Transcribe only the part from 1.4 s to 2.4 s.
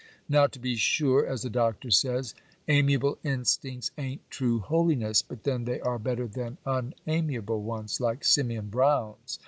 the Doctor says,